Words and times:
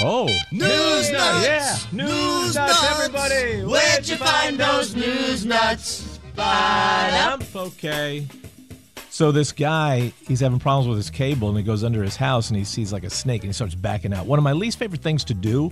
Oh, 0.00 0.26
News 0.50 1.10
nuts! 1.12 1.44
Yeah, 1.46 1.76
news, 1.92 2.54
nuts, 2.54 2.84
everybody. 2.90 3.62
Where'd 3.62 4.08
you 4.08 4.16
find 4.16 4.58
those 4.58 4.96
news 4.96 5.44
nuts? 5.44 6.18
Ba-dum. 6.34 7.42
Okay. 7.54 8.26
So 9.10 9.30
this 9.30 9.52
guy, 9.52 10.12
he's 10.26 10.40
having 10.40 10.58
problems 10.58 10.88
with 10.88 10.96
his 10.96 11.10
cable, 11.10 11.50
and 11.50 11.58
he 11.58 11.62
goes 11.62 11.84
under 11.84 12.02
his 12.02 12.16
house, 12.16 12.48
and 12.48 12.56
he 12.56 12.64
sees 12.64 12.92
like 12.92 13.04
a 13.04 13.10
snake, 13.10 13.42
and 13.42 13.50
he 13.50 13.52
starts 13.52 13.74
backing 13.74 14.12
out. 14.14 14.26
One 14.26 14.38
of 14.38 14.42
my 14.42 14.52
least 14.52 14.78
favorite 14.78 15.02
things 15.02 15.22
to 15.24 15.34
do 15.34 15.70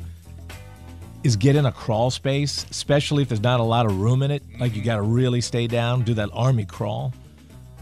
is 1.24 1.36
get 1.36 1.56
in 1.56 1.66
a 1.66 1.72
crawl 1.72 2.10
space, 2.10 2.66
especially 2.70 3.22
if 3.22 3.28
there's 3.30 3.42
not 3.42 3.60
a 3.60 3.64
lot 3.64 3.86
of 3.86 3.98
room 4.00 4.22
in 4.22 4.30
it. 4.30 4.42
Like 4.58 4.76
you 4.76 4.82
got 4.82 4.96
to 4.96 5.02
really 5.02 5.40
stay 5.40 5.66
down, 5.66 6.02
do 6.02 6.14
that 6.14 6.28
army 6.32 6.66
crawl. 6.66 7.14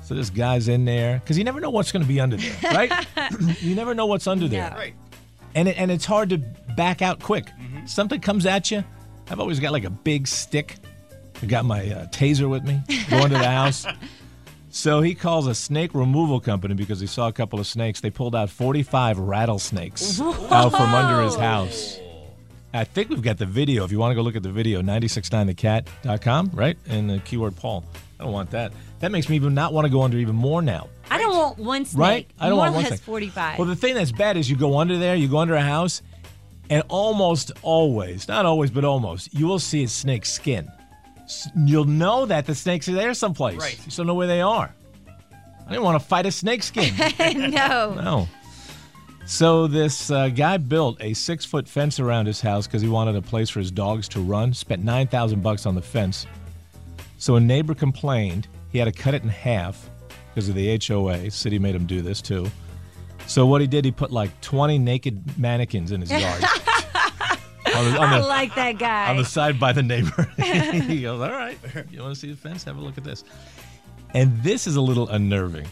So 0.04 0.14
this 0.14 0.30
guy's 0.30 0.68
in 0.68 0.84
there 0.84 1.18
because 1.18 1.36
you 1.36 1.44
never 1.44 1.60
know 1.60 1.70
what's 1.70 1.92
going 1.92 2.02
to 2.02 2.08
be 2.08 2.18
under 2.20 2.36
there, 2.36 2.72
right? 2.72 3.06
you 3.60 3.74
never 3.74 3.94
know 3.94 4.06
what's 4.06 4.26
under 4.26 4.48
there. 4.48 4.70
Yeah. 4.70 4.74
Right. 4.74 4.94
And 5.58 5.66
it, 5.66 5.76
and 5.76 5.90
it's 5.90 6.04
hard 6.04 6.30
to 6.30 6.38
back 6.76 7.02
out 7.02 7.18
quick. 7.20 7.50
Something 7.84 8.20
comes 8.20 8.46
at 8.46 8.70
you. 8.70 8.84
I've 9.28 9.40
always 9.40 9.58
got 9.58 9.72
like 9.72 9.82
a 9.82 9.90
big 9.90 10.28
stick. 10.28 10.76
I 11.42 11.46
got 11.46 11.64
my 11.64 11.80
uh, 11.80 12.06
taser 12.06 12.48
with 12.48 12.62
me 12.62 12.80
going 13.10 13.30
to 13.30 13.38
the 13.38 13.50
house. 13.50 13.84
So 14.70 15.00
he 15.00 15.16
calls 15.16 15.48
a 15.48 15.56
snake 15.56 15.94
removal 15.94 16.38
company 16.38 16.74
because 16.74 17.00
he 17.00 17.08
saw 17.08 17.26
a 17.26 17.32
couple 17.32 17.58
of 17.58 17.66
snakes. 17.66 18.00
They 18.00 18.10
pulled 18.10 18.36
out 18.36 18.50
45 18.50 19.18
rattlesnakes 19.18 20.20
out 20.20 20.70
from 20.70 20.94
under 20.94 21.22
his 21.22 21.34
house. 21.34 21.98
I 22.72 22.84
think 22.84 23.08
we've 23.08 23.22
got 23.22 23.38
the 23.38 23.46
video. 23.46 23.82
If 23.84 23.90
you 23.90 23.98
want 23.98 24.12
to 24.12 24.14
go 24.14 24.22
look 24.22 24.36
at 24.36 24.44
the 24.44 24.52
video, 24.52 24.80
969thecat.com, 24.82 26.50
right? 26.54 26.78
And 26.86 27.10
the 27.10 27.18
keyword 27.20 27.56
Paul. 27.56 27.84
I 28.20 28.24
don't 28.24 28.32
want 28.32 28.50
that. 28.50 28.72
That 29.00 29.10
makes 29.10 29.28
me 29.28 29.36
even 29.36 29.54
not 29.54 29.72
want 29.72 29.86
to 29.86 29.90
go 29.90 30.02
under 30.02 30.18
even 30.18 30.36
more 30.36 30.62
now. 30.62 30.88
I 31.10 31.17
want 31.56 31.58
one 31.58 31.84
snake. 31.84 32.00
Right? 32.00 32.30
I 32.38 32.48
don't 32.48 32.56
More 32.56 32.66
want 32.66 32.74
one 32.76 32.86
snake. 32.86 33.00
45. 33.00 33.58
Well, 33.58 33.68
the 33.68 33.76
thing 33.76 33.94
that's 33.94 34.12
bad 34.12 34.36
is 34.36 34.48
you 34.48 34.56
go 34.56 34.78
under 34.78 34.98
there, 34.98 35.14
you 35.14 35.28
go 35.28 35.38
under 35.38 35.54
a 35.54 35.62
house, 35.62 36.02
and 36.70 36.82
almost 36.88 37.52
always, 37.62 38.28
not 38.28 38.46
always, 38.46 38.70
but 38.70 38.84
almost, 38.84 39.32
you 39.34 39.46
will 39.46 39.58
see 39.58 39.84
a 39.84 39.88
snake's 39.88 40.32
skin. 40.32 40.70
You'll 41.56 41.84
know 41.84 42.26
that 42.26 42.46
the 42.46 42.54
snakes 42.54 42.88
are 42.88 42.92
there 42.92 43.12
someplace. 43.14 43.58
Right. 43.58 43.78
You 43.78 43.84
just 43.84 43.96
don't 43.96 44.06
know 44.06 44.14
where 44.14 44.26
they 44.26 44.40
are. 44.40 44.74
I 45.66 45.70
didn't 45.70 45.84
want 45.84 46.00
to 46.00 46.06
fight 46.06 46.24
a 46.24 46.32
snake 46.32 46.62
skin. 46.62 46.94
no. 47.50 47.94
no. 47.94 48.28
So 49.26 49.66
this 49.66 50.10
uh, 50.10 50.28
guy 50.28 50.56
built 50.56 50.96
a 51.02 51.12
six-foot 51.12 51.68
fence 51.68 52.00
around 52.00 52.26
his 52.26 52.40
house 52.40 52.66
because 52.66 52.80
he 52.80 52.88
wanted 52.88 53.14
a 53.14 53.20
place 53.20 53.50
for 53.50 53.58
his 53.58 53.70
dogs 53.70 54.08
to 54.08 54.20
run. 54.20 54.54
Spent 54.54 54.82
nine 54.82 55.06
thousand 55.06 55.42
bucks 55.42 55.66
on 55.66 55.74
the 55.74 55.82
fence. 55.82 56.26
So 57.18 57.36
a 57.36 57.40
neighbor 57.40 57.74
complained 57.74 58.48
he 58.72 58.78
had 58.78 58.86
to 58.86 58.92
cut 58.92 59.12
it 59.12 59.22
in 59.22 59.28
half 59.28 59.90
because 60.34 60.48
of 60.48 60.54
the 60.54 60.78
HOA. 60.86 61.30
City 61.30 61.58
made 61.58 61.74
him 61.74 61.86
do 61.86 62.02
this 62.02 62.22
too. 62.22 62.50
So 63.26 63.46
what 63.46 63.60
he 63.60 63.66
did, 63.66 63.84
he 63.84 63.90
put 63.90 64.10
like 64.10 64.40
20 64.40 64.78
naked 64.78 65.38
mannequins 65.38 65.92
in 65.92 66.00
his 66.00 66.10
yard. 66.10 66.42
on, 67.74 67.92
the, 67.92 68.00
on, 68.00 68.08
I 68.08 68.20
like 68.20 68.54
that 68.54 68.78
guy. 68.78 69.10
on 69.10 69.16
the 69.16 69.24
side 69.24 69.60
by 69.60 69.72
the 69.72 69.82
neighbor. 69.82 70.28
he 70.36 71.02
goes, 71.02 71.20
all 71.20 71.30
right, 71.30 71.58
you 71.90 72.00
want 72.00 72.14
to 72.14 72.20
see 72.20 72.30
the 72.30 72.36
fence? 72.36 72.64
Have 72.64 72.76
a 72.76 72.80
look 72.80 72.96
at 72.96 73.04
this. 73.04 73.24
And 74.14 74.42
this 74.42 74.66
is 74.66 74.76
a 74.76 74.80
little 74.80 75.08
unnerving. 75.08 75.66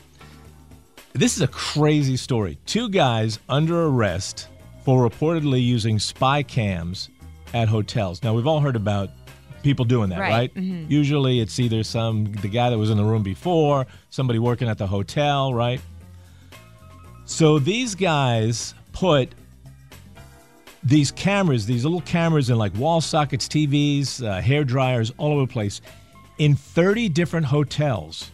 This 1.15 1.37
is 1.37 1.43
a 1.43 1.49
crazy 1.49 2.19
story. 2.19 2.59
Two 2.67 2.91
guys 2.91 3.39
under 3.49 3.87
arrest 3.87 4.49
for 4.85 5.09
reportedly 5.09 5.65
using 5.65 5.99
spy 5.99 6.43
cams 6.43 7.09
at 7.55 7.69
hotels. 7.69 8.23
Now, 8.23 8.35
we've 8.35 8.47
all 8.47 8.61
heard 8.61 8.77
about 8.77 9.09
people 9.67 9.85
doing 9.85 10.11
that, 10.11 10.21
Right. 10.21 10.53
right? 10.55 10.65
Usually 10.89 11.41
it's 11.41 11.59
either 11.59 11.83
some 11.83 12.25
the 12.25 12.47
guy 12.49 12.71
that 12.71 12.79
was 12.79 12.89
in 12.89 12.97
the 12.97 13.05
room 13.05 13.25
before, 13.25 13.85
somebody 14.11 14.39
working 14.39 14.69
at 14.69 14.79
the 14.79 14.87
hotel, 14.87 15.53
right? 15.53 15.81
So 17.25 17.59
these 17.59 17.97
guys 17.97 18.75
put 18.93 19.35
these 20.85 21.11
cameras, 21.11 21.67
these 21.67 21.83
little 21.85 22.01
cameras 22.03 22.49
in 22.49 22.57
like 22.59 22.73
wall 22.77 23.01
sockets, 23.01 23.49
TVs, 23.49 24.23
uh, 24.25 24.41
hair 24.41 24.63
dryers, 24.63 25.13
all 25.19 25.33
over 25.33 25.47
the 25.47 25.53
place, 25.53 25.81
in 26.39 26.55
30 26.55 27.09
different 27.09 27.47
hotels. 27.47 28.31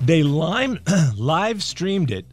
They 0.00 0.22
lime, 0.22 0.78
live 1.16 1.62
streamed 1.62 2.10
it 2.10 2.24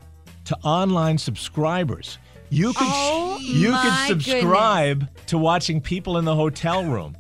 to 0.46 0.58
online 0.64 1.18
subscribers. 1.18 2.18
You 2.50 2.70
could 2.74 2.88
Oh, 2.90 3.38
you 3.42 3.72
could 3.74 4.08
subscribe 4.08 5.10
to 5.28 5.38
watching 5.38 5.82
people 5.82 6.18
in 6.18 6.24
the 6.26 6.34
hotel 6.36 6.86
room. 6.86 7.16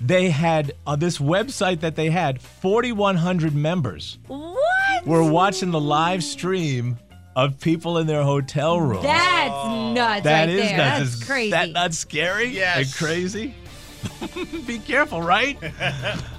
They 0.00 0.30
had 0.30 0.72
uh, 0.86 0.96
this 0.96 1.18
website 1.18 1.80
that 1.80 1.96
they 1.96 2.10
had 2.10 2.40
4100 2.40 3.54
members 3.54 4.18
what? 4.26 5.06
were 5.06 5.22
watching 5.30 5.70
the 5.70 5.80
live 5.80 6.22
stream 6.22 6.98
of 7.34 7.60
people 7.60 7.98
in 7.98 8.06
their 8.06 8.22
hotel 8.22 8.80
room. 8.80 9.02
That's 9.02 9.94
nuts 9.94 10.22
That 10.24 10.40
right 10.40 10.48
is 10.50 10.60
there. 10.68 10.76
nuts. 10.76 10.98
That's 11.00 11.14
Is 11.14 11.24
crazy. 11.24 11.50
that 11.50 11.70
not 11.70 11.94
scary? 11.94 12.48
Yes. 12.48 12.78
And 12.78 12.94
crazy? 12.94 13.54
Be 14.66 14.78
careful, 14.78 15.20
right? 15.22 15.58